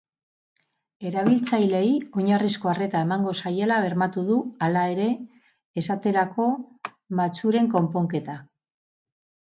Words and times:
Erabiltzaileei 1.09 1.91
oinarrizko 2.21 2.71
arreta 2.71 3.03
emango 3.07 3.33
zaiela 3.43 3.77
bermatu 3.85 4.23
du 4.31 4.39
hala 4.69 4.87
ere, 4.97 5.05
esaterako 5.83 6.49
matxuren 7.21 7.71
konponketa. 7.77 8.41